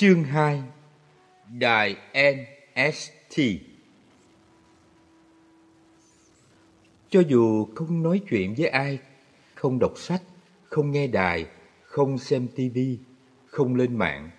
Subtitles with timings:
[0.00, 0.62] Chương 2
[1.58, 3.40] Đài NST
[7.10, 8.98] Cho dù không nói chuyện với ai,
[9.54, 10.22] không đọc sách,
[10.64, 11.46] không nghe đài,
[11.82, 12.78] không xem TV,
[13.46, 14.30] không lên mạng,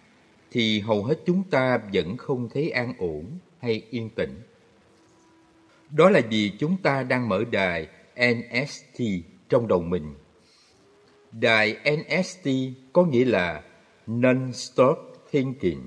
[0.51, 3.26] thì hầu hết chúng ta vẫn không thấy an ổn
[3.62, 4.41] hay yên tĩnh.
[5.89, 9.01] Đó là vì chúng ta đang mở đài NST
[9.49, 10.13] trong đầu mình.
[11.31, 12.49] Đài NST
[12.93, 13.63] có nghĩa là
[14.07, 15.77] Non-Stop thiên kiện,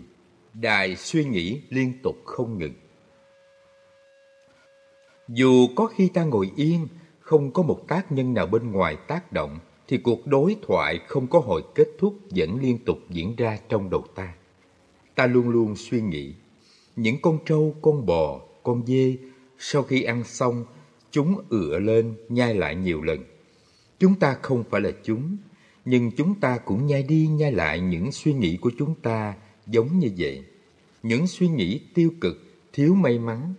[0.55, 2.75] đài suy nghĩ liên tục không ngừng.
[5.29, 6.89] Dù có khi ta ngồi yên,
[7.21, 11.27] không có một tác nhân nào bên ngoài tác động, thì cuộc đối thoại không
[11.27, 14.35] có hồi kết thúc vẫn liên tục diễn ra trong đầu ta.
[15.15, 16.35] Ta luôn luôn suy nghĩ,
[16.97, 19.17] những con trâu, con bò, con dê,
[19.59, 20.65] sau khi ăn xong,
[21.11, 23.25] chúng ựa lên, nhai lại nhiều lần.
[23.99, 25.37] Chúng ta không phải là chúng,
[25.85, 29.35] nhưng chúng ta cũng nhai đi nhai lại những suy nghĩ của chúng ta
[29.67, 30.45] giống như vậy.
[31.03, 32.37] Những suy nghĩ tiêu cực,
[32.73, 33.55] thiếu may mắn.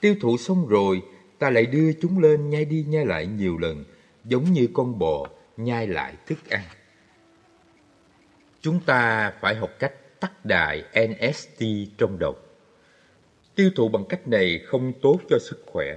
[0.00, 1.02] Tiêu thụ xong rồi,
[1.38, 3.84] ta lại đưa chúng lên nhai đi nhai lại nhiều lần,
[4.24, 6.62] giống như con bò nhai lại thức ăn.
[8.60, 11.64] Chúng ta phải học cách tắt đài NST
[11.98, 12.36] trong đầu.
[13.54, 15.96] Tiêu thụ bằng cách này không tốt cho sức khỏe.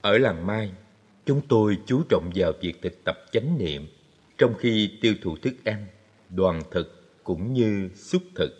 [0.00, 0.72] Ở làng Mai,
[1.26, 3.86] chúng tôi chú trọng vào việc thực tập chánh niệm
[4.38, 5.86] trong khi tiêu thụ thức ăn,
[6.30, 8.50] đoàn thực cũng như xúc thực.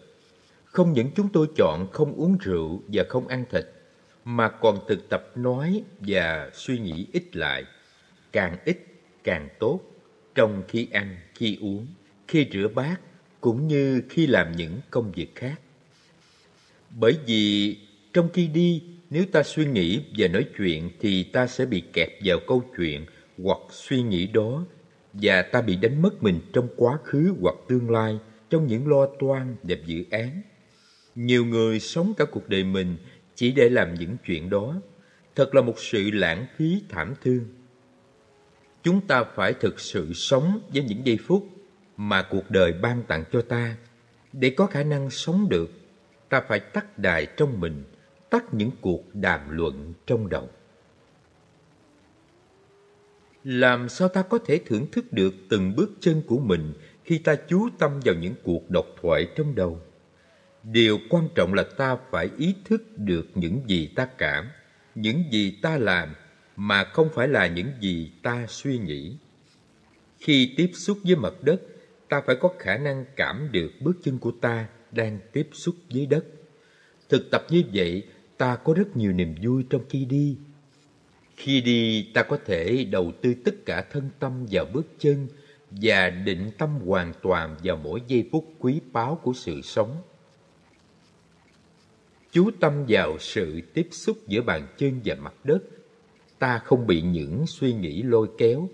[0.65, 3.65] Không những chúng tôi chọn không uống rượu và không ăn thịt,
[4.25, 7.65] mà còn thực tập nói và suy nghĩ ít lại,
[8.33, 8.79] càng ít
[9.25, 9.81] càng tốt
[10.35, 11.87] trong khi ăn, khi uống,
[12.29, 13.01] khi rửa bát
[13.41, 15.61] cũng như khi làm những công việc khác.
[16.91, 17.77] Bởi vì
[18.13, 22.09] trong khi đi, nếu ta suy nghĩ và nói chuyện thì ta sẽ bị kẹt
[22.25, 23.07] vào câu chuyện
[23.43, 24.65] hoặc suy nghĩ đó
[25.15, 28.19] và ta bị đánh mất mình trong quá khứ hoặc tương lai
[28.51, 30.43] trong những lo toan đẹp dự án.
[31.15, 32.97] Nhiều người sống cả cuộc đời mình
[33.35, 34.81] chỉ để làm những chuyện đó.
[35.35, 37.45] Thật là một sự lãng phí thảm thương.
[38.83, 41.49] Chúng ta phải thực sự sống với những giây phút
[41.97, 43.77] mà cuộc đời ban tặng cho ta.
[44.33, 45.71] Để có khả năng sống được,
[46.29, 47.85] ta phải tắt đài trong mình,
[48.31, 50.49] tắt những cuộc đàm luận trong đầu.
[53.45, 56.73] Làm sao ta có thể thưởng thức được từng bước chân của mình
[57.05, 59.81] khi ta chú tâm vào những cuộc độc thoại trong đầu?
[60.63, 64.49] Điều quan trọng là ta phải ý thức được những gì ta cảm,
[64.95, 66.15] những gì ta làm,
[66.57, 69.17] mà không phải là những gì ta suy nghĩ.
[70.19, 71.63] Khi tiếp xúc với mặt đất,
[72.09, 76.07] ta phải có khả năng cảm được bước chân của ta đang tiếp xúc với
[76.07, 76.25] đất.
[77.09, 78.03] Thực tập như vậy,
[78.39, 80.37] ta có rất nhiều niềm vui trong khi đi.
[81.37, 85.29] Khi đi, ta có thể đầu tư tất cả thân tâm vào bước chân
[85.71, 90.03] và định tâm hoàn toàn vào mỗi giây phút quý báu của sự sống.
[92.33, 95.63] Chú tâm vào sự tiếp xúc giữa bàn chân và mặt đất.
[96.39, 98.69] Ta không bị những suy nghĩ lôi kéo.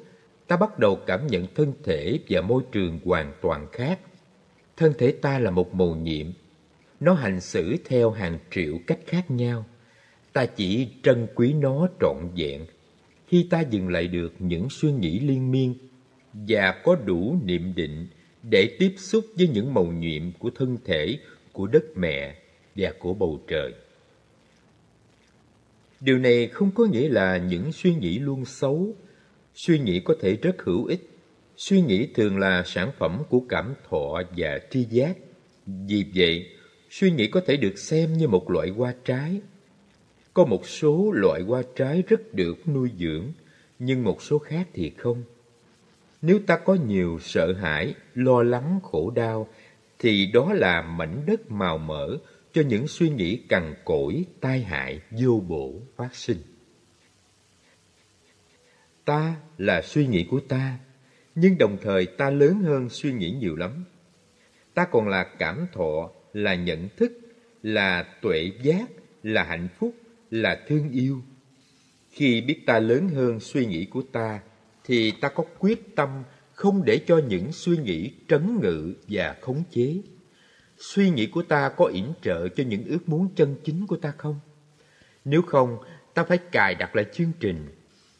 [0.46, 4.00] Ta bắt đầu cảm nhận thân thể và môi trường hoàn toàn khác.
[4.76, 6.26] Thân thể ta là một mầu nhiệm.
[7.00, 9.64] Nó hành xử theo hàng triệu cách khác nhau
[10.32, 12.66] ta chỉ trân quý nó trọn vẹn
[13.30, 15.74] khi ta dừng lại được những suy nghĩ liên miên
[16.32, 18.06] và có đủ niệm định
[18.42, 21.18] để tiếp xúc với những màu nhiệm của thân thể,
[21.52, 22.34] của đất mẹ
[22.76, 23.72] và của bầu trời.
[26.00, 28.94] Điều này không có nghĩa là những suy nghĩ luôn xấu.
[29.54, 31.10] Suy nghĩ có thể rất hữu ích.
[31.56, 35.16] Suy nghĩ thường là sản phẩm của cảm thọ và tri giác.
[35.66, 36.46] Vì vậy,
[36.90, 39.40] suy nghĩ có thể được xem như một loại hoa trái
[40.34, 43.32] có một số loại hoa trái rất được nuôi dưỡng,
[43.78, 45.22] nhưng một số khác thì không.
[46.22, 49.48] Nếu ta có nhiều sợ hãi, lo lắng, khổ đau,
[49.98, 52.16] thì đó là mảnh đất màu mỡ
[52.52, 56.38] cho những suy nghĩ cằn cỗi, tai hại, vô bổ phát sinh.
[59.04, 60.78] Ta là suy nghĩ của ta,
[61.34, 63.84] nhưng đồng thời ta lớn hơn suy nghĩ nhiều lắm.
[64.74, 67.12] Ta còn là cảm thọ, là nhận thức,
[67.62, 68.90] là tuệ giác,
[69.22, 69.94] là hạnh phúc,
[70.30, 71.22] là thương yêu.
[72.10, 74.40] Khi biết ta lớn hơn suy nghĩ của ta,
[74.84, 76.22] thì ta có quyết tâm
[76.52, 80.00] không để cho những suy nghĩ trấn ngự và khống chế.
[80.78, 84.12] Suy nghĩ của ta có yểm trợ cho những ước muốn chân chính của ta
[84.18, 84.40] không?
[85.24, 85.78] Nếu không,
[86.14, 87.68] ta phải cài đặt lại chương trình.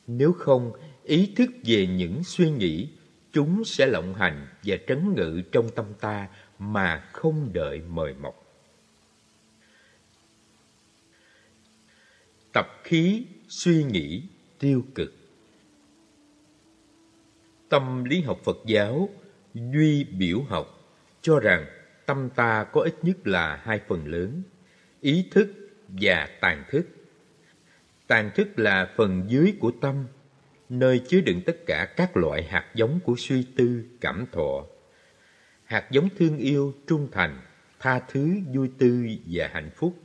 [0.07, 0.73] Nếu không,
[1.05, 2.89] ý thức về những suy nghĩ,
[3.33, 6.29] chúng sẽ lộng hành và trấn ngự trong tâm ta
[6.59, 8.50] mà không đợi mời mọc.
[12.53, 14.23] Tập khí suy nghĩ
[14.59, 15.15] tiêu cực
[17.69, 19.09] tâm lý học phật giáo
[19.55, 20.67] duy biểu học
[21.23, 21.67] cho rằng
[22.07, 24.43] tâm ta có ít nhất là hai phần lớn,
[25.01, 25.49] ý thức
[25.89, 26.87] và tàn thức.
[28.07, 30.07] Tàn thức là phần dưới của tâm,
[30.69, 34.67] nơi chứa đựng tất cả các loại hạt giống của suy tư, cảm thọ.
[35.65, 37.41] Hạt giống thương yêu, trung thành,
[37.79, 39.97] tha thứ, vui tươi và hạnh phúc.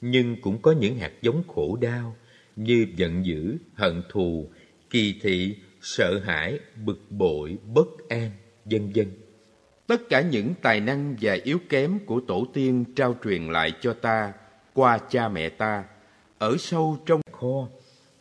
[0.00, 2.16] Nhưng cũng có những hạt giống khổ đau
[2.56, 4.50] như giận dữ, hận thù,
[4.90, 8.30] kỳ thị, sợ hãi, bực bội, bất an,
[8.64, 9.06] vân vân.
[9.86, 13.92] Tất cả những tài năng và yếu kém của tổ tiên trao truyền lại cho
[13.92, 14.32] ta
[14.74, 15.84] qua cha mẹ ta
[16.38, 17.68] ở sâu trong kho.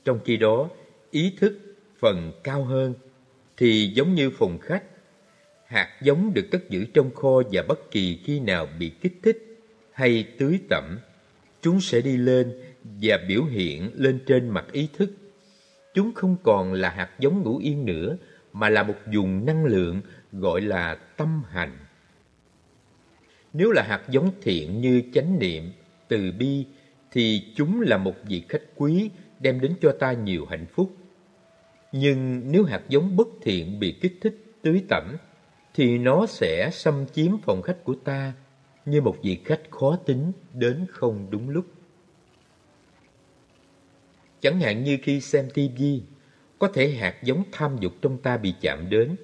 [0.06, 0.70] Trong khi đó,
[1.12, 1.60] ý thức
[2.00, 2.94] phần cao hơn
[3.58, 4.84] thì giống như phòng khách.
[5.66, 9.38] Hạt giống được cất giữ trong kho và bất kỳ khi nào bị kích thích
[9.92, 10.98] hay tưới tẩm,
[11.62, 12.54] chúng sẽ đi lên
[12.84, 15.12] và biểu hiện lên trên mặt ý thức.
[15.94, 18.18] Chúng không còn là hạt giống ngủ yên nữa,
[18.54, 20.02] mà là một vùng năng lượng
[20.32, 21.78] gọi là tâm hành.
[23.54, 25.72] Nếu là hạt giống thiện như chánh niệm,
[26.08, 26.66] từ bi,
[27.12, 29.10] thì chúng là một vị khách quý
[29.40, 30.96] đem đến cho ta nhiều hạnh phúc.
[31.92, 35.16] Nhưng nếu hạt giống bất thiện bị kích thích, tưới tẩm,
[35.74, 38.34] thì nó sẽ xâm chiếm phòng khách của ta
[38.90, 41.66] như một vị khách khó tính đến không đúng lúc.
[44.42, 46.02] Chẳng hạn như khi xem tivi,
[46.60, 49.16] có thể hạt giống tham dục trong ta bị chạm đến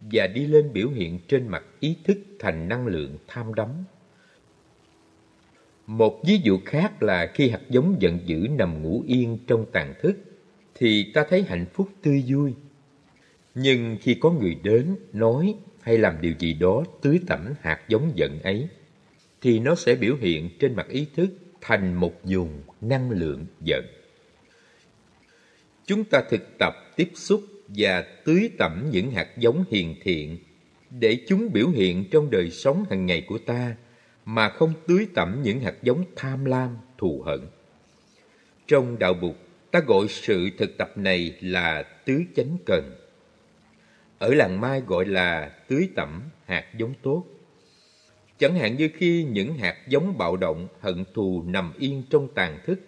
[0.00, 3.68] và đi lên biểu hiện trên mặt ý thức thành năng lượng tham đắm.
[5.86, 9.94] Một ví dụ khác là khi hạt giống giận dữ nằm ngủ yên trong tàn
[10.02, 10.16] thức,
[10.74, 12.54] thì ta thấy hạnh phúc tươi vui.
[13.54, 18.12] Nhưng khi có người đến, nói hay làm điều gì đó tưới tẩm hạt giống
[18.14, 18.68] giận ấy,
[19.42, 21.30] thì nó sẽ biểu hiện trên mặt ý thức
[21.60, 23.84] thành một vùng năng lượng giận.
[25.86, 30.38] Chúng ta thực tập tiếp xúc và tưới tẩm những hạt giống hiền thiện
[30.90, 33.76] để chúng biểu hiện trong đời sống hàng ngày của ta
[34.24, 37.40] mà không tưới tẩm những hạt giống tham lam, thù hận.
[38.66, 39.34] Trong đạo Bụt,
[39.70, 42.94] ta gọi sự thực tập này là tưới chánh cần.
[44.18, 47.24] Ở làng Mai gọi là tưới tẩm hạt giống tốt.
[48.42, 52.58] Chẳng hạn như khi những hạt giống bạo động, hận thù nằm yên trong tàn
[52.66, 52.80] thức,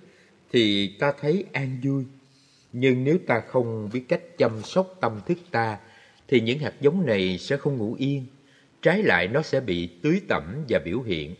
[0.53, 2.05] thì ta thấy an vui.
[2.73, 5.79] Nhưng nếu ta không biết cách chăm sóc tâm thức ta,
[6.29, 8.27] thì những hạt giống này sẽ không ngủ yên.
[8.83, 11.35] Trái lại nó sẽ bị tưới tẩm và biểu hiện.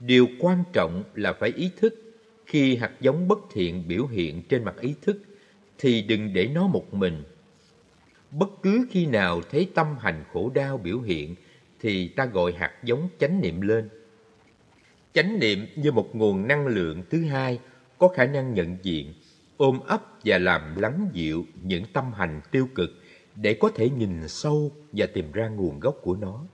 [0.00, 4.64] Điều quan trọng là phải ý thức khi hạt giống bất thiện biểu hiện trên
[4.64, 5.22] mặt ý thức
[5.78, 7.22] thì đừng để nó một mình.
[8.30, 11.34] Bất cứ khi nào thấy tâm hành khổ đau biểu hiện
[11.86, 13.88] thì ta gọi hạt giống chánh niệm lên.
[15.12, 17.58] Chánh niệm như một nguồn năng lượng thứ hai
[17.98, 19.14] có khả năng nhận diện,
[19.56, 22.90] ôm ấp và làm lắng dịu những tâm hành tiêu cực
[23.36, 26.44] để có thể nhìn sâu và tìm ra nguồn gốc của nó.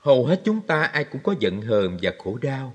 [0.00, 2.74] Hầu hết chúng ta ai cũng có giận hờn và khổ đau.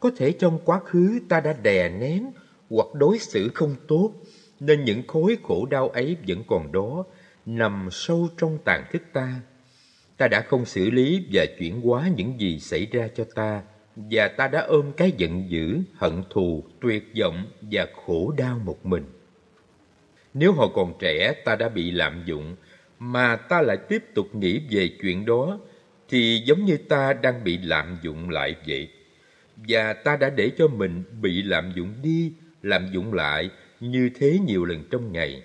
[0.00, 2.30] Có thể trong quá khứ ta đã đè nén
[2.70, 4.12] hoặc đối xử không tốt,
[4.60, 7.04] nên những khối khổ đau ấy vẫn còn đó,
[7.46, 9.40] nằm sâu trong tàn thức ta.
[10.16, 13.62] Ta đã không xử lý và chuyển hóa những gì xảy ra cho ta,
[13.96, 18.86] và ta đã ôm cái giận dữ, hận thù, tuyệt vọng và khổ đau một
[18.86, 19.04] mình.
[20.34, 22.56] Nếu họ còn trẻ ta đã bị lạm dụng,
[22.98, 25.58] mà ta lại tiếp tục nghĩ về chuyện đó,
[26.08, 28.88] thì giống như ta đang bị lạm dụng lại vậy.
[29.56, 32.32] Và ta đã để cho mình bị lạm dụng đi,
[32.62, 35.42] lạm dụng lại như thế nhiều lần trong ngày.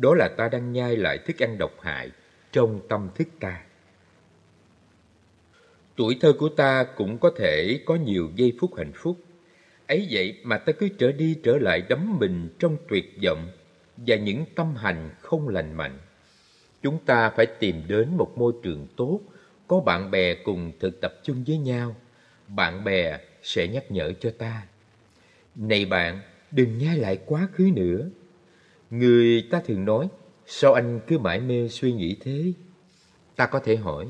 [0.00, 2.10] Đó là ta đang nhai lại thức ăn độc hại
[2.52, 3.60] trong tâm thức ta.
[5.96, 9.16] Tuổi thơ của ta cũng có thể có nhiều giây phút hạnh phúc.
[9.86, 13.48] Ấy vậy mà ta cứ trở đi trở lại đắm mình trong tuyệt vọng
[13.96, 15.98] và những tâm hành không lành mạnh.
[16.82, 19.20] Chúng ta phải tìm đến một môi trường tốt
[19.66, 21.96] có bạn bè cùng thực tập chung với nhau,
[22.48, 24.66] bạn bè sẽ nhắc nhở cho ta.
[25.54, 26.20] Này bạn,
[26.50, 28.08] đừng nhai lại quá khứ nữa.
[28.90, 30.08] Người ta thường nói,
[30.46, 32.52] sao anh cứ mãi mê suy nghĩ thế?
[33.36, 34.06] Ta có thể hỏi,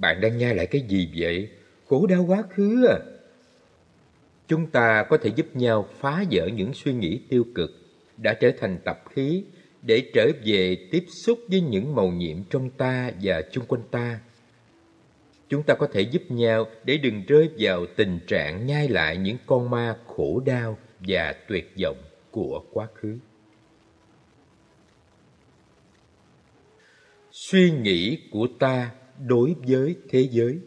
[0.00, 1.48] bạn đang nhai lại cái gì vậy?
[1.88, 2.98] Khổ đau quá khứ à?
[4.48, 7.70] Chúng ta có thể giúp nhau phá vỡ những suy nghĩ tiêu cực
[8.16, 9.44] đã trở thành tập khí
[9.82, 14.20] để trở về tiếp xúc với những màu nhiệm trong ta và chung quanh ta
[15.48, 19.36] chúng ta có thể giúp nhau để đừng rơi vào tình trạng nhai lại những
[19.46, 23.18] con ma khổ đau và tuyệt vọng của quá khứ.
[27.30, 28.90] Suy nghĩ của ta
[29.26, 30.58] đối với thế giới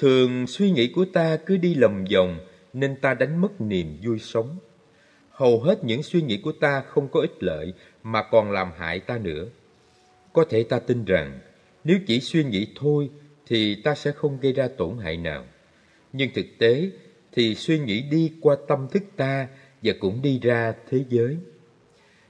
[0.00, 2.38] Thường suy nghĩ của ta cứ đi lầm vòng
[2.72, 4.58] nên ta đánh mất niềm vui sống.
[5.30, 9.00] Hầu hết những suy nghĩ của ta không có ích lợi mà còn làm hại
[9.00, 9.44] ta nữa.
[10.32, 11.38] Có thể ta tin rằng
[11.84, 13.10] Nếu chỉ suy nghĩ thôi
[13.46, 15.44] thì ta sẽ không gây ra tổn hại nào.
[16.12, 16.90] Nhưng thực tế
[17.32, 19.48] thì suy nghĩ đi qua tâm thức ta
[19.82, 21.36] và cũng đi ra thế giới.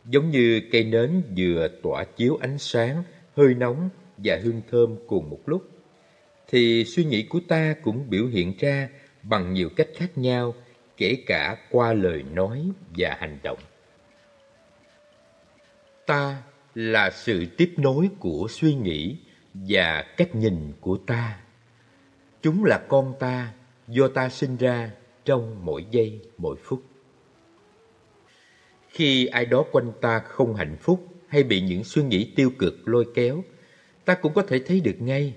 [0.05, 3.03] Giống như cây nến vừa tỏa chiếu ánh sáng,
[3.37, 3.89] hơi nóng
[4.25, 5.69] và hương thơm cùng một lúc,
[6.49, 8.89] thì suy nghĩ của ta cũng biểu hiện ra
[9.23, 10.55] bằng nhiều cách khác nhau,
[10.97, 13.59] kể cả qua lời nói và hành động.
[16.07, 16.43] Ta
[16.75, 19.17] là sự tiếp nối của suy nghĩ
[19.55, 21.41] và cách nhìn của ta.
[22.43, 23.53] Chúng là con ta
[23.89, 24.91] do ta sinh ra
[25.25, 26.83] trong mỗi giây, mỗi phút.
[28.89, 32.89] Khi ai đó quanh ta không hạnh phúc hay bị những suy nghĩ tiêu cực
[32.89, 33.45] lôi kéo,
[34.09, 35.35] ta cũng có thể thấy được ngay.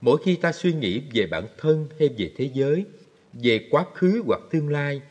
[0.00, 2.84] Mỗi khi ta suy nghĩ về bản thân hay về thế giới,
[3.32, 5.02] về quá khứ hoặc tương lai,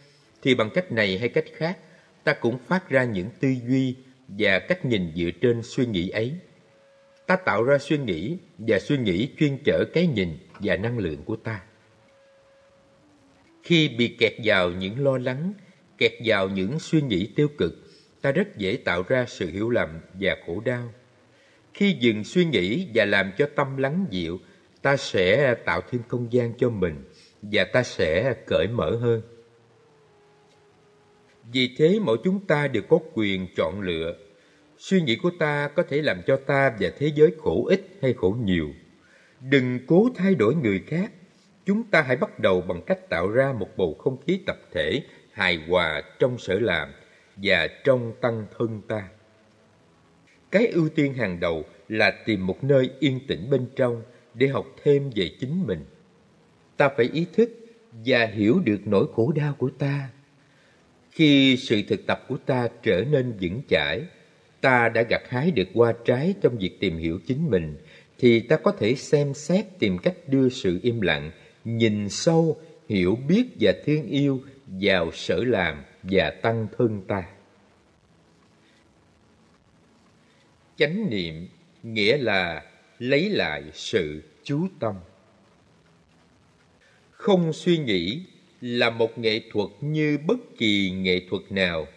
[0.42, 1.78] thì bằng cách này hay cách khác,
[2.24, 3.96] ta cũng phát ra những tư duy
[4.28, 6.34] và cách nhìn dựa trên suy nghĩ ấy.
[7.28, 11.24] Ta tạo ra suy nghĩ và suy nghĩ chuyên chở cái nhìn và năng lượng
[11.26, 11.64] của ta.
[13.64, 15.54] Khi bị kẹt vào những lo lắng,
[15.98, 17.74] kẹt vào những suy nghĩ tiêu cực,
[18.22, 20.94] ta rất dễ tạo ra sự hiểu lầm và khổ đau.
[21.74, 24.40] Khi dừng suy nghĩ và làm cho tâm lắng dịu,
[24.82, 27.04] ta sẽ tạo thêm không gian cho mình
[27.42, 29.22] và ta sẽ cởi mở hơn.
[31.54, 34.16] Vì thế mỗi chúng ta đều có quyền chọn lựa.
[34.78, 38.14] Suy nghĩ của ta có thể làm cho ta và thế giới khổ ít hay
[38.14, 38.70] khổ nhiều.
[39.42, 41.12] Đừng cố thay đổi người khác.
[41.66, 45.02] Chúng ta hãy bắt đầu bằng cách tạo ra một bầu không khí tập thể
[45.32, 46.90] hài hòa trong sở làm
[47.36, 49.10] và trong tăng thân ta.
[50.54, 54.02] Cái ưu tiên hàng đầu là tìm một nơi yên tĩnh bên trong
[54.34, 55.86] để học thêm về chính mình.
[56.78, 57.50] Ta phải ý thức
[58.06, 60.10] và hiểu được nỗi khổ đau của ta.
[61.12, 64.02] Khi sự thực tập của ta trở nên vững chãi,
[64.62, 67.78] ta đã gặt hái được hoa trái trong việc tìm hiểu chính mình,
[68.20, 71.32] thì ta có thể xem xét tìm cách đưa sự im lặng,
[71.66, 72.58] nhìn sâu,
[72.90, 77.24] hiểu biết và thương yêu vào sở làm và tăng thân ta.
[80.84, 81.48] Chánh niệm
[81.84, 82.64] nghĩa là
[83.00, 84.96] lấy lại sự chú tâm.
[87.12, 88.22] Không suy nghĩ
[88.62, 91.88] là một nghệ thuật như bất kỳ nghệ thuật nào,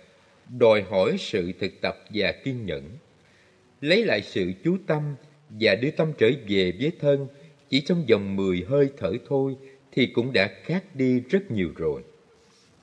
[0.58, 2.82] đòi hỏi sự thực tập và kiên nhẫn.
[3.80, 5.14] Lấy lại sự chú tâm
[5.50, 7.26] và đưa tâm trở về với thân
[7.68, 9.56] chỉ trong vòng 10 hơi thở thôi
[9.92, 12.02] thì cũng đã khác đi rất nhiều rồi.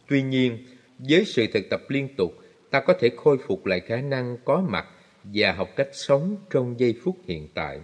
[0.07, 0.57] Tuy nhiên,
[1.00, 2.33] với sự thực tập liên tục,
[2.69, 4.88] ta có thể khôi phục lại khả năng có mặt
[5.23, 7.79] và học cách sống trong giây phút hiện tại.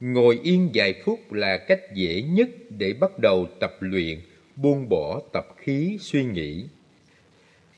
[0.00, 4.20] Ngồi yên vài phút là cách dễ nhất để bắt đầu tập luyện,
[4.56, 6.64] buông bỏ tập khí suy nghĩ.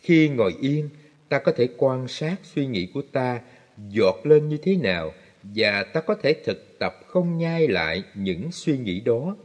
[0.01, 0.89] Khi ngồi yên,
[1.29, 3.41] ta có thể quan sát suy nghĩ của ta
[3.89, 8.53] dọt lên như thế nào và ta có thể thực tập không nhai lại những
[8.53, 9.37] suy nghĩ đó.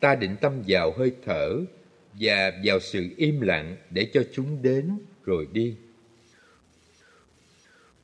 [0.00, 1.56] Ta định tâm vào hơi thở
[2.20, 5.76] và vào sự im lặng để cho chúng đến rồi đi.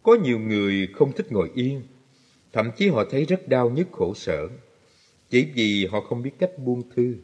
[0.03, 1.83] Có nhiều người không thích ngồi yên,
[2.53, 4.49] thậm chí họ thấy rất đau nhức khổ sở,
[5.31, 7.15] chỉ vì họ không biết cách buông thư.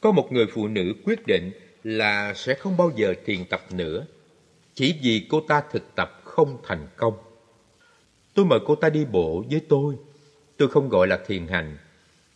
[0.00, 1.50] Có một người phụ nữ quyết định
[1.84, 4.06] là sẽ không bao giờ thiền tập nữa,
[4.74, 7.14] chỉ vì cô ta thực tập không thành công.
[8.34, 9.94] Tôi mời cô ta đi bộ với tôi.
[10.56, 11.76] Tôi không gọi là thiền hành,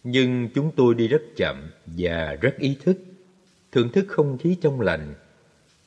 [0.04, 2.98] nhưng chúng tôi đi rất chậm và rất ý thức,
[3.72, 5.14] thưởng thức không khí trong lành,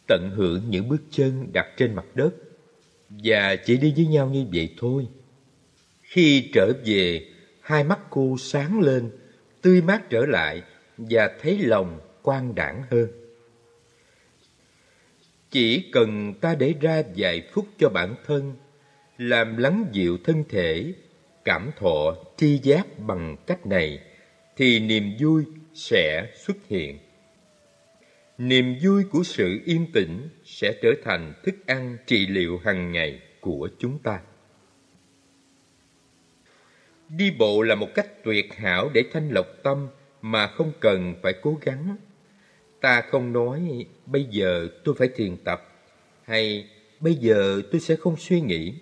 [0.07, 2.31] tận hưởng những bước chân đặt trên mặt đất
[3.23, 5.07] và chỉ đi với nhau như vậy thôi.
[6.01, 7.25] Khi trở về,
[7.61, 9.11] hai mắt cô sáng lên,
[9.61, 10.61] tươi mát trở lại
[10.97, 13.07] và thấy lòng quan đảng hơn.
[15.51, 18.53] Chỉ cần ta để ra vài phút cho bản thân,
[19.17, 20.93] làm lắng dịu thân thể,
[21.43, 23.99] cảm thọ tri giác bằng cách này,
[24.57, 25.43] thì niềm vui
[25.73, 26.99] sẽ xuất hiện.
[28.37, 33.19] Niềm vui của sự yên tĩnh sẽ trở thành thức ăn trị liệu hàng ngày
[33.41, 34.19] của chúng ta.
[37.09, 39.87] Đi bộ là một cách tuyệt hảo để thanh lọc tâm
[40.21, 41.95] mà không cần phải cố gắng.
[42.81, 45.69] Ta không nói, bây giờ tôi phải thiền tập,
[46.23, 48.73] hay, bây giờ tôi sẽ không suy nghĩ.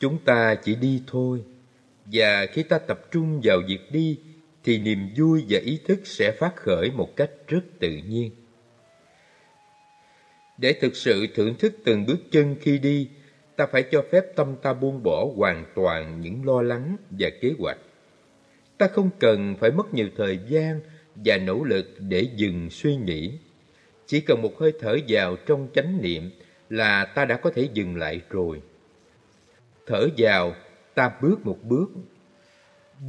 [0.00, 1.42] Chúng ta chỉ đi thôi,
[2.06, 4.18] và khi ta tập trung vào việc đi
[4.64, 8.30] thì niềm vui và ý thức sẽ phát khởi một cách rất tự nhiên.
[10.58, 13.08] Để thực sự thưởng thức từng bước chân khi đi,
[13.56, 17.52] ta phải cho phép tâm ta buông bỏ hoàn toàn những lo lắng và kế
[17.58, 17.78] hoạch.
[18.78, 20.80] Ta không cần phải mất nhiều thời gian
[21.14, 23.38] và nỗ lực để dừng suy nghĩ.
[24.06, 26.30] Chỉ cần một hơi thở vào trong chánh niệm
[26.70, 28.62] là ta đã có thể dừng lại rồi.
[29.86, 30.54] Thở vào,
[30.94, 31.86] ta bước một bước.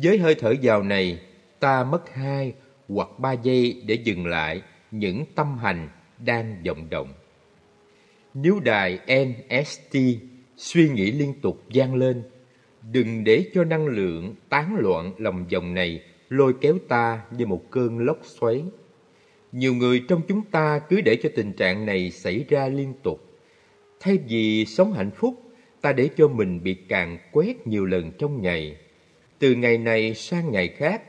[0.04, 1.20] Với hơi thở vào này,
[1.64, 2.54] ta mất hai
[2.88, 5.90] hoặc ba giây để dừng lại những tâm hành
[6.26, 7.14] đang vọng động.
[8.34, 9.98] Nếu đài NST
[10.58, 12.24] suy nghĩ liên tục gian lên,
[12.92, 17.72] đừng để cho năng lượng tán loạn lòng vòng này lôi kéo ta như một
[17.72, 18.64] cơn lốc xoáy.
[19.52, 23.20] Nhiều người trong chúng ta cứ để cho tình trạng này xảy ra liên tục.
[24.00, 25.42] Thay vì sống hạnh phúc,
[25.82, 28.78] ta để cho mình bị càng quét nhiều lần trong ngày.
[29.40, 31.02] Từ ngày này sang ngày khác,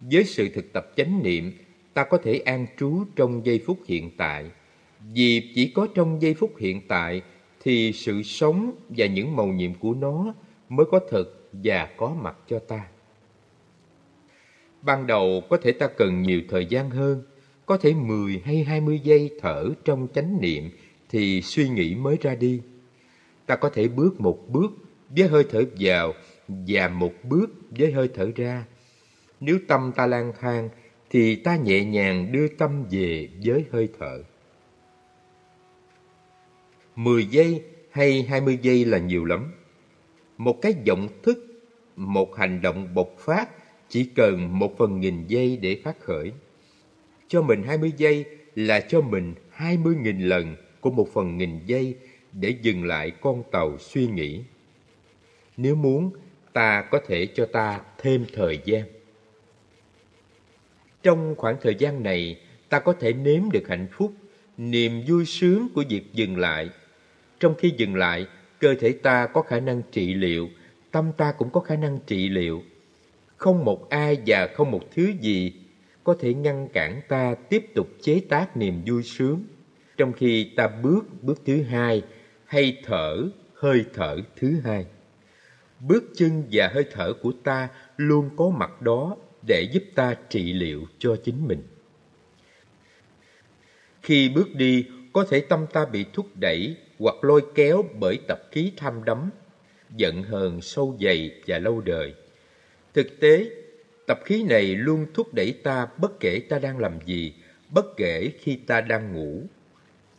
[0.00, 1.52] với sự thực tập chánh niệm,
[1.94, 4.50] ta có thể an trú trong giây phút hiện tại.
[5.14, 7.22] Vì chỉ có trong giây phút hiện tại
[7.62, 10.34] thì sự sống và những màu nhiệm của nó
[10.68, 12.86] mới có thực và có mặt cho ta.
[14.82, 17.22] Ban đầu có thể ta cần nhiều thời gian hơn,
[17.66, 20.70] có thể 10 hay 20 giây thở trong chánh niệm
[21.08, 22.60] thì suy nghĩ mới ra đi.
[23.46, 24.72] Ta có thể bước một bước
[25.08, 26.12] với hơi thở vào
[26.48, 28.64] và một bước với hơi thở ra.
[29.40, 30.68] Nếu tâm ta lang thang
[31.10, 34.22] thì ta nhẹ nhàng đưa tâm về với hơi thở.
[36.96, 39.52] 10 giây hay 20 giây là nhiều lắm.
[40.38, 41.66] Một cái vọng thức,
[41.96, 43.48] một hành động bộc phát
[43.88, 46.32] chỉ cần một phần nghìn giây để phát khởi.
[47.28, 48.24] Cho mình 20 giây
[48.54, 51.96] là cho mình 20 nghìn lần của một phần nghìn giây
[52.32, 54.42] để dừng lại con tàu suy nghĩ.
[55.56, 56.10] Nếu muốn,
[56.52, 58.95] ta có thể cho ta thêm thời gian.
[61.06, 62.36] Trong khoảng thời gian này,
[62.68, 64.12] ta có thể nếm được hạnh phúc,
[64.56, 66.70] niềm vui sướng của việc dừng lại.
[67.40, 68.26] Trong khi dừng lại,
[68.60, 70.48] cơ thể ta có khả năng trị liệu,
[70.90, 72.62] tâm ta cũng có khả năng trị liệu.
[73.36, 75.52] Không một ai và không một thứ gì
[76.04, 79.44] có thể ngăn cản ta tiếp tục chế tác niềm vui sướng
[79.96, 82.02] trong khi ta bước bước thứ hai
[82.44, 84.86] hay thở hơi thở thứ hai.
[85.80, 90.52] Bước chân và hơi thở của ta luôn có mặt đó để giúp ta trị
[90.52, 91.62] liệu cho chính mình.
[94.02, 98.40] Khi bước đi, có thể tâm ta bị thúc đẩy hoặc lôi kéo bởi tập
[98.52, 99.30] khí tham đắm,
[99.96, 102.14] giận hờn sâu dày và lâu đời.
[102.94, 103.50] Thực tế,
[104.06, 107.32] tập khí này luôn thúc đẩy ta bất kể ta đang làm gì,
[107.70, 109.42] bất kể khi ta đang ngủ.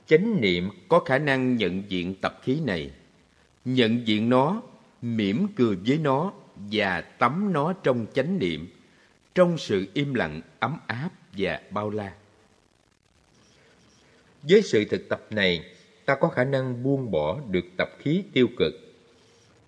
[0.06, 2.92] Chánh niệm có khả năng nhận diện tập khí này,
[3.66, 4.62] nhận diện nó,
[5.02, 6.34] mỉm cười với nó
[6.72, 8.68] và tắm nó trong chánh niệm,
[9.38, 12.14] trong sự im lặng, ấm áp và bao la.
[14.42, 15.66] Với sự thực tập này,
[16.06, 18.74] ta có khả năng buông bỏ được tập khí tiêu cực.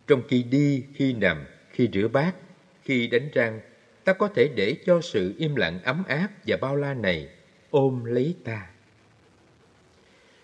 [0.08, 2.36] Trong khi đi, khi nằm, khi rửa bát,
[2.84, 3.60] khi đánh răng,
[4.04, 7.30] ta có thể để cho sự im lặng ấm áp và bao la này
[7.70, 8.70] ôm lấy ta.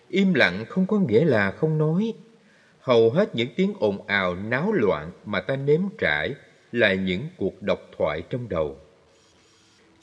[0.08, 2.14] Im lặng không có nghĩa là không nói.
[2.80, 6.34] Hầu hết những tiếng ồn ào náo loạn mà ta nếm trải
[6.72, 8.85] là những cuộc độc thoại trong đầu.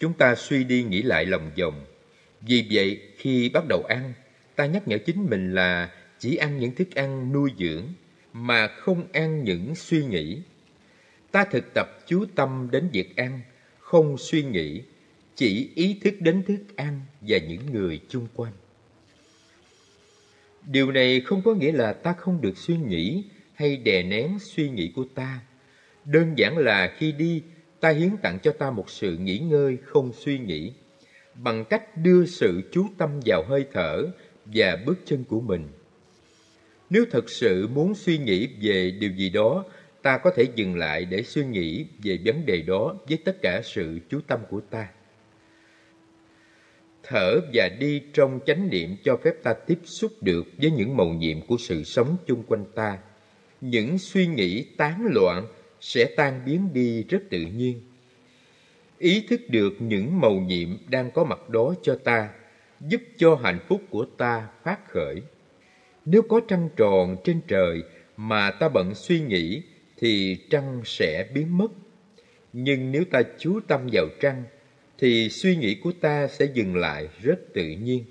[0.03, 1.85] Chúng ta suy đi nghĩ lại lòng vòng.
[2.41, 4.13] Vì vậy, khi bắt đầu ăn,
[4.55, 7.83] ta nhắc nhở chính mình là chỉ ăn những thức ăn nuôi dưỡng
[8.33, 10.41] mà không ăn những suy nghĩ.
[11.31, 13.41] Ta thực tập chú tâm đến việc ăn,
[13.79, 14.81] không suy nghĩ,
[15.35, 18.53] chỉ ý thức đến thức ăn và những người chung quanh.
[20.71, 24.69] Điều này không có nghĩa là ta không được suy nghĩ hay đè nén suy
[24.69, 25.39] nghĩ của ta.
[26.05, 27.41] Đơn giản là khi đi,
[27.83, 30.71] ta hiến tặng cho ta một sự nghỉ ngơi không suy nghĩ,
[31.35, 34.05] bằng cách đưa sự chú tâm vào hơi thở
[34.45, 35.67] và bước chân của mình.
[36.89, 39.65] Nếu thật sự muốn suy nghĩ về điều gì đó,
[40.01, 43.61] ta có thể dừng lại để suy nghĩ về vấn đề đó với tất cả
[43.63, 44.87] sự chú tâm của ta.
[47.03, 51.09] Thở và đi trong chánh niệm cho phép ta tiếp xúc được với những màu
[51.09, 52.97] nhiệm của sự sống chung quanh ta.
[53.61, 55.47] Những suy nghĩ tán loạn
[55.83, 57.81] sẽ tan biến đi rất tự nhiên.
[58.99, 62.29] Ý thức được những màu nhiệm đang có mặt đó cho ta,
[62.79, 65.21] giúp cho hạnh phúc của ta phát khởi.
[66.05, 67.83] Nếu có trăng tròn trên trời
[68.17, 69.61] mà ta bận suy nghĩ
[69.97, 71.71] thì trăng sẽ biến mất.
[72.53, 74.43] Nhưng nếu ta chú tâm vào trăng
[74.97, 78.03] thì suy nghĩ của ta sẽ dừng lại rất tự nhiên.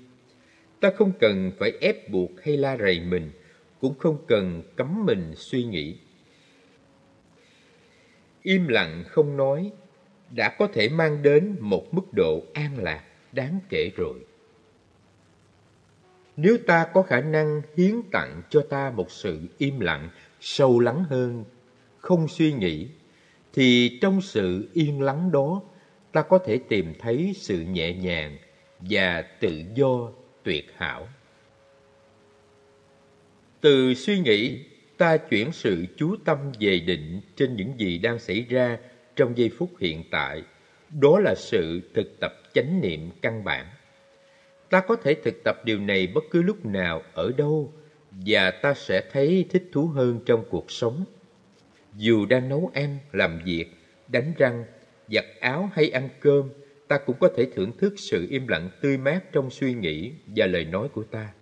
[0.79, 3.31] Ta không cần phải ép buộc hay la rầy mình,
[3.79, 5.95] cũng không cần cấm mình suy nghĩ.
[8.43, 9.71] Im lặng không nói
[10.35, 14.19] đã có thể mang đến một mức độ an lạc đáng kể rồi.
[16.37, 20.09] Nếu ta có khả năng hiến tặng cho ta một sự im lặng
[20.41, 21.43] sâu lắng hơn,
[21.97, 22.87] không suy nghĩ,
[23.53, 25.61] thì trong sự yên lắng đó
[26.11, 28.37] ta có thể tìm thấy sự nhẹ nhàng
[28.79, 30.11] và tự do
[30.43, 31.07] tuyệt hảo.
[33.61, 34.59] Từ suy nghĩ,
[34.97, 38.77] ta chuyển sự chú tâm về định trên những gì đang xảy ra
[39.15, 40.43] trong giây phút hiện tại.
[41.01, 43.65] Đó là sự thực tập chánh niệm căn bản.
[44.69, 47.73] Ta có thể thực tập điều này bất cứ lúc nào, ở đâu,
[48.11, 51.05] và ta sẽ thấy thích thú hơn trong cuộc sống.
[51.97, 53.65] Dù đang nấu ăn, làm việc,
[54.07, 54.65] đánh răng,
[55.07, 56.49] giặt áo hay ăn cơm,
[56.87, 60.45] ta cũng có thể thưởng thức sự im lặng tươi mát trong suy nghĩ và
[60.45, 61.33] lời nói của ta.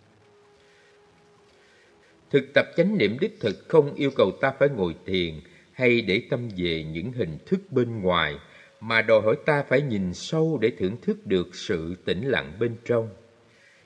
[2.32, 5.40] Thực tập chánh niệm đích thực không yêu cầu ta phải ngồi thiền
[5.74, 8.36] hay để tâm về những hình thức bên ngoài,
[8.80, 12.76] mà đòi hỏi ta phải nhìn sâu để thưởng thức được sự tĩnh lặng bên
[12.86, 13.10] trong.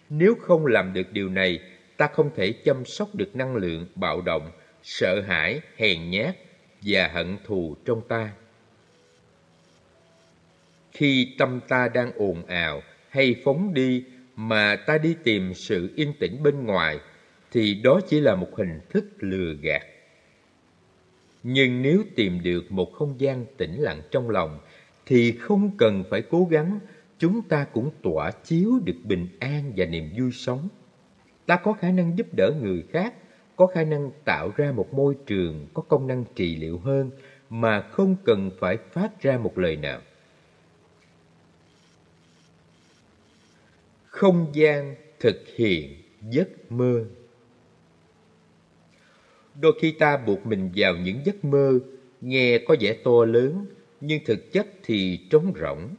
[0.10, 1.60] Nếu không làm được điều này,
[1.98, 4.52] ta không thể chăm sóc được năng lượng bạo động,
[4.84, 6.36] sợ hãi, hèn nhát
[6.82, 8.32] và hận thù trong ta.
[10.92, 14.04] Khi tâm ta đang ồn ào hay phóng đi
[14.36, 17.00] mà ta đi tìm sự yên tĩnh bên ngoài
[17.56, 19.82] thì đó chỉ là một hình thức lừa gạt.
[21.44, 24.60] Nhưng nếu tìm được một không gian tĩnh lặng trong lòng
[25.06, 26.80] thì không cần phải cố gắng,
[27.20, 30.68] chúng ta cũng tỏa chiếu được bình an và niềm vui sống.
[31.46, 33.14] Ta có khả năng giúp đỡ người khác,
[33.56, 37.12] có khả năng tạo ra một môi trường có công năng trị liệu hơn
[37.50, 40.02] mà không cần phải phát ra một lời nào.
[44.06, 45.96] Không gian thực hiện
[46.30, 47.06] giấc mơ
[49.62, 51.80] Đôi khi ta buộc mình vào những giấc mơ
[52.22, 53.66] nghe có vẻ to lớn
[54.02, 55.96] nhưng thực chất thì trống rỗng.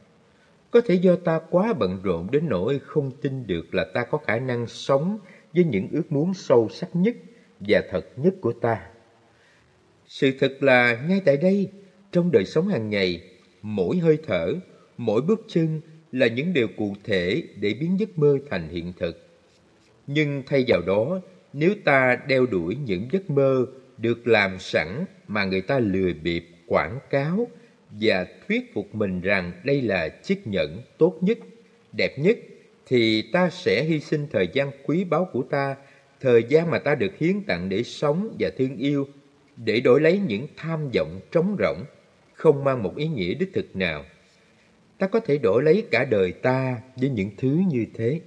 [0.71, 4.17] Có thể do ta quá bận rộn đến nỗi không tin được là ta có
[4.17, 5.19] khả năng sống
[5.53, 7.15] với những ước muốn sâu sắc nhất
[7.59, 8.89] và thật nhất của ta.
[10.07, 11.69] Sự thật là ngay tại đây,
[12.11, 13.21] trong đời sống hàng ngày,
[13.61, 14.53] mỗi hơi thở,
[14.97, 19.27] mỗi bước chân là những điều cụ thể để biến giấc mơ thành hiện thực.
[20.07, 21.19] Nhưng thay vào đó,
[21.59, 23.65] nếu ta đeo đuổi những giấc mơ
[23.97, 27.47] được làm sẵn mà người ta lừa bịp quảng cáo
[27.91, 31.37] và thuyết phục mình rằng đây là chiếc nhẫn tốt nhất,
[31.91, 32.37] đẹp nhất,
[32.85, 35.75] thì ta sẽ hy sinh thời gian quý báu của ta,
[36.21, 39.07] thời gian mà ta được hiến tặng để sống và thương yêu,
[39.65, 41.85] để đổi lấy những tham vọng trống rỗng,
[42.33, 44.05] không mang một ý nghĩa đích thực nào.
[44.97, 48.21] Ta có thể đổi lấy cả đời ta với những thứ như thế.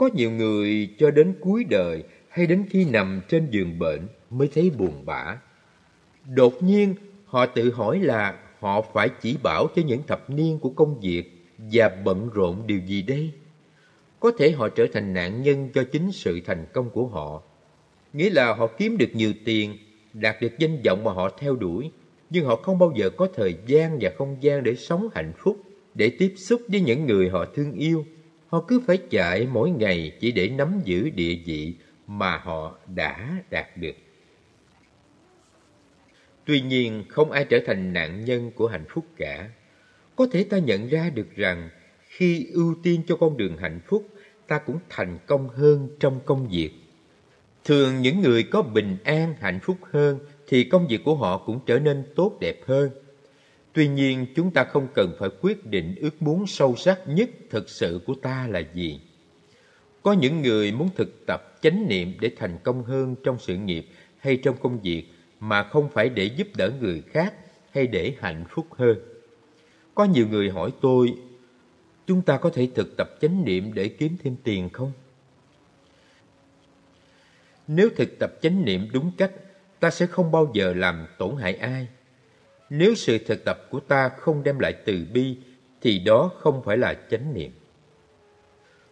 [0.00, 4.48] Có nhiều người cho đến cuối đời hay đến khi nằm trên giường bệnh mới
[4.54, 5.36] thấy buồn bã.
[6.34, 6.94] Đột nhiên
[7.26, 11.46] họ tự hỏi là họ phải chỉ bảo cho những thập niên của công việc
[11.58, 13.30] và bận rộn điều gì đây?
[14.20, 17.42] Có thể họ trở thành nạn nhân cho chính sự thành công của họ.
[18.12, 19.76] Nghĩa là họ kiếm được nhiều tiền,
[20.12, 21.90] đạt được danh vọng mà họ theo đuổi,
[22.30, 25.56] nhưng họ không bao giờ có thời gian và không gian để sống hạnh phúc,
[25.94, 28.04] để tiếp xúc với những người họ thương yêu
[28.50, 31.74] Họ cứ phải chạy mỗi ngày chỉ để nắm giữ địa vị
[32.06, 33.94] mà họ đã đạt được.
[36.44, 39.50] Tuy nhiên, không ai trở thành nạn nhân của hạnh phúc cả.
[40.16, 41.70] Có thể ta nhận ra được rằng
[42.02, 44.08] khi ưu tiên cho con đường hạnh phúc,
[44.46, 46.70] ta cũng thành công hơn trong công việc.
[47.64, 51.60] Thường những người có bình an, hạnh phúc hơn thì công việc của họ cũng
[51.66, 52.90] trở nên tốt đẹp hơn.
[53.72, 57.70] Tuy nhiên, chúng ta không cần phải quyết định ước muốn sâu sắc nhất thực
[57.70, 59.00] sự của ta là gì.
[60.02, 63.86] Có những người muốn thực tập chánh niệm để thành công hơn trong sự nghiệp
[64.18, 65.04] hay trong công việc
[65.40, 67.34] mà không phải để giúp đỡ người khác
[67.70, 68.98] hay để hạnh phúc hơn.
[69.94, 71.14] Có nhiều người hỏi tôi,
[72.06, 74.92] chúng ta có thể thực tập chánh niệm để kiếm thêm tiền không?
[77.68, 79.32] Nếu thực tập chánh niệm đúng cách,
[79.80, 81.88] ta sẽ không bao giờ làm tổn hại ai
[82.70, 85.36] nếu sự thực tập của ta không đem lại từ bi,
[85.80, 87.50] thì đó không phải là chánh niệm.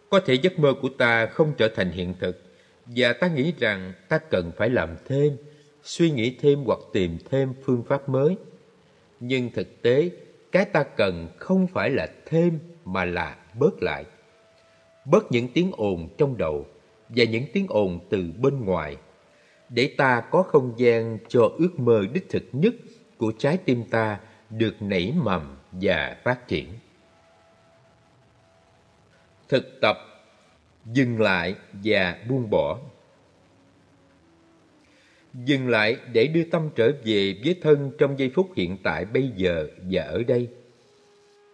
[0.09, 2.41] Có thể giấc mơ của ta không trở thành hiện thực,
[2.85, 5.37] và ta nghĩ rằng ta cần phải làm thêm,
[5.83, 8.35] suy nghĩ thêm hoặc tìm thêm phương pháp mới.
[9.19, 10.09] Nhưng thực tế,
[10.51, 14.05] cái ta cần không phải là thêm mà là bớt lại.
[15.05, 16.65] Bớt những tiếng ồn trong đầu
[17.09, 18.97] và những tiếng ồn từ bên ngoài,
[19.69, 22.73] để ta có không gian cho ước mơ đích thực nhất
[23.19, 26.67] của trái tim ta được nảy mầm và phát triển.
[29.49, 29.97] Thực tập
[30.85, 32.79] dừng lại và buông bỏ.
[35.33, 39.31] Dừng lại để đưa tâm trở về với thân trong giây phút hiện tại bây
[39.35, 40.49] giờ và ở đây.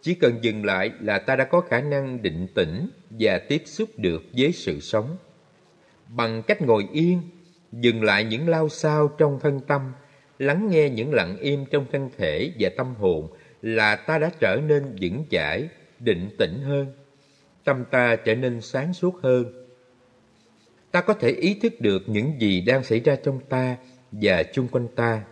[0.01, 3.89] Chỉ cần dừng lại là ta đã có khả năng định tĩnh và tiếp xúc
[3.97, 5.17] được với sự sống.
[6.08, 7.21] Bằng cách ngồi yên,
[7.71, 9.91] dừng lại những lao sao trong thân tâm
[10.39, 13.28] lắng nghe những lặng im trong thân thể và tâm hồn
[13.62, 15.67] là ta đã trở nên vững chãi,
[16.00, 16.88] định tĩnh hơn.
[17.63, 19.65] Tâm ta trở nên sáng suốt hơn.
[20.91, 23.78] ta có thể ý thức được những gì đang xảy ra trong ta
[24.12, 25.24] và chung quanh ta.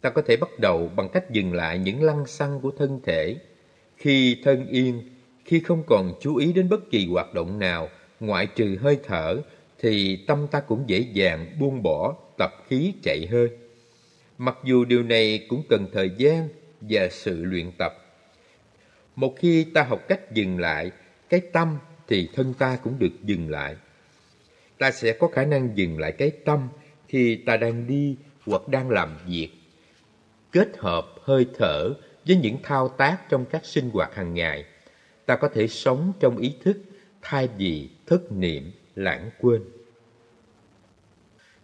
[0.00, 3.36] Ta có thể bắt đầu bằng cách dừng lại những lăng xăng của thân thể.
[3.96, 5.02] Khi thân yên,
[5.44, 7.88] khi không còn chú ý đến bất kỳ hoạt động nào
[8.20, 9.36] ngoại trừ hơi thở,
[9.78, 13.50] thì tâm ta cũng dễ dàng buông bỏ tập khí chạy hơi.
[14.38, 16.48] Mặc dù điều này cũng cần thời gian
[16.80, 17.92] và sự luyện tập.
[19.16, 20.90] Một khi ta học cách dừng lại,
[21.28, 23.76] cái tâm thì thân ta cũng được dừng lại.
[24.78, 26.68] Ta sẽ có khả năng dừng lại cái tâm
[27.08, 29.48] khi ta đang đi hoặc đang làm việc.
[30.52, 31.94] Kết hợp hơi thở
[32.26, 34.64] với những thao tác trong các sinh hoạt hàng ngày,
[35.26, 36.82] ta có thể sống trong ý thức
[37.22, 39.62] thay vì thất niệm, lãng quên.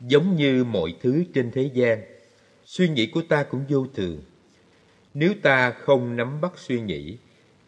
[0.01, 2.03] Giống như mọi thứ trên thế gian,
[2.65, 4.23] suy nghĩ của ta cũng vô thường.
[5.15, 7.17] Nếu ta không nắm bắt suy nghĩ,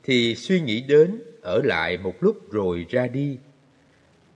[0.02, 3.38] thì suy nghĩ đến, ở lại một lúc rồi ra đi.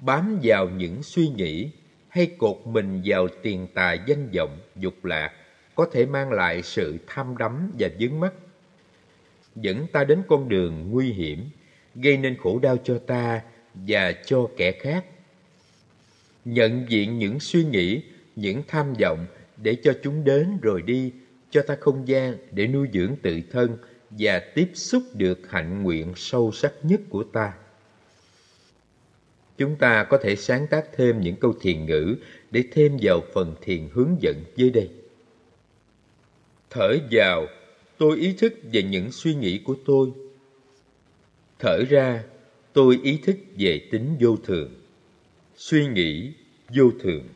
[0.00, 1.70] Bám vào những suy nghĩ
[2.08, 5.32] hay cột mình vào tiền tài danh vọng, dục lạc
[5.74, 8.32] có thể mang lại sự tham đắm và dướng mắt.
[9.56, 11.48] Dẫn ta đến con đường nguy hiểm,
[11.94, 13.40] gây nên khổ đau cho ta
[13.74, 15.04] và cho kẻ khác.
[16.44, 18.02] Nhận diện những suy nghĩ,
[18.36, 19.26] những tham vọng
[19.56, 21.12] để cho chúng đến rồi đi,
[21.50, 23.76] cho ta không gian để nuôi dưỡng tự thân
[24.10, 27.52] và tiếp xúc được hạnh nguyện sâu sắc nhất của ta.
[29.58, 32.16] Chúng ta có thể sáng tác thêm những câu thiền ngữ
[32.50, 34.90] để thêm vào phần thiền hướng dẫn dưới đây.
[36.70, 37.46] Thở vào,
[37.98, 40.10] tôi ý thức về những suy nghĩ của tôi.
[41.58, 42.24] Thở ra,
[42.72, 44.79] tôi ý thức về tính vô thường.
[45.60, 46.32] Suy nghĩ
[46.74, 47.28] vô thường.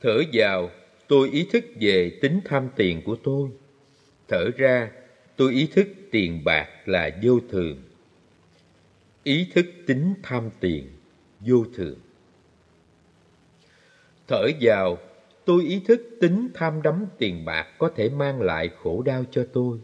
[0.00, 0.70] Thở vào,
[1.08, 3.50] tôi ý thức về tính tham tiền của tôi.
[4.28, 4.90] Thở ra,
[5.36, 7.82] tôi ý thức tiền bạc là vô thường.
[9.22, 10.88] Ý thức tính tham tiền,
[11.40, 11.98] vô thường.
[14.28, 14.98] Thở vào,
[15.44, 19.46] tôi ý thức tính tham đắm tiền bạc có thể mang lại khổ đau cho
[19.52, 19.78] tôi.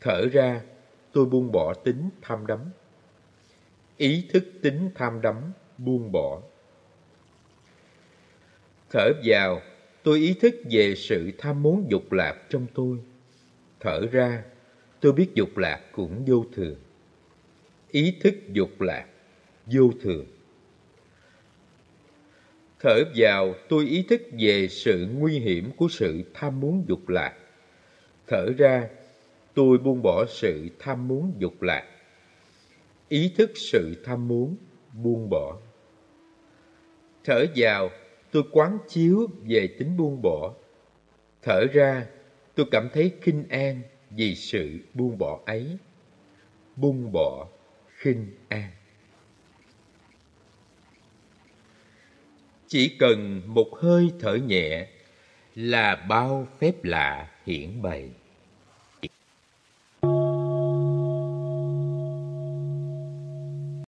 [0.00, 0.62] Thở ra,
[1.12, 2.60] tôi buông bỏ tính tham đắm.
[4.02, 6.42] Ý thức tính tham đắm, buông bỏ.
[8.90, 9.60] Thở vào,
[10.02, 12.98] tôi ý thức về sự tham muốn dục lạc trong tôi.
[13.80, 14.42] Thở ra,
[15.00, 16.76] tôi biết dục lạc cũng vô thường.
[17.90, 19.06] Ý thức dục lạc,
[19.66, 20.26] vô thường.
[22.80, 27.34] Thở vào, tôi ý thức về sự nguy hiểm của sự tham muốn dục lạc.
[28.26, 28.88] Thở ra,
[29.54, 31.84] tôi buông bỏ sự tham muốn dục lạc.
[33.12, 34.56] Ý thức sự tham muốn,
[34.92, 35.58] buông bỏ.
[37.24, 37.90] Thở vào,
[38.30, 40.54] tôi quán chiếu về tính buông bỏ.
[41.42, 42.06] Thở ra,
[42.54, 45.78] tôi cảm thấy kinh an vì sự buông bỏ ấy.
[46.76, 47.48] Buông bỏ,
[47.96, 48.70] khinh an.
[52.66, 54.86] Chỉ cần một hơi thở nhẹ
[55.54, 58.10] là bao phép lạ hiển bày.